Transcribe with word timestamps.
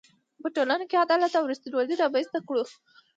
په 0.41 0.47
ټولنه 0.55 0.85
کې 0.89 1.01
عدالت 1.05 1.33
او 1.39 1.49
ریښتینولي 1.51 1.95
رامنځ 2.03 2.27
ته 2.33 2.39
کړو. 2.47 2.63